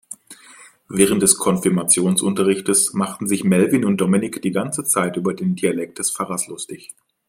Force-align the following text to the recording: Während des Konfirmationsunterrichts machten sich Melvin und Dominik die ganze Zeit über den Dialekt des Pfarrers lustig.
Während 0.89 1.21
des 1.21 1.37
Konfirmationsunterrichts 1.37 2.93
machten 2.95 3.27
sich 3.27 3.43
Melvin 3.43 3.85
und 3.85 3.97
Dominik 4.01 4.41
die 4.41 4.49
ganze 4.49 4.83
Zeit 4.83 5.15
über 5.15 5.35
den 5.35 5.55
Dialekt 5.55 5.99
des 5.99 6.09
Pfarrers 6.09 6.47
lustig. 6.47 6.95